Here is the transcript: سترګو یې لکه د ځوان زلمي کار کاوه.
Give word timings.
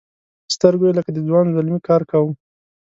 سترګو 0.55 0.85
یې 0.87 0.93
لکه 0.97 1.09
د 1.13 1.19
ځوان 1.27 1.45
زلمي 1.55 1.79
کار 1.87 2.01
کاوه. 2.09 2.31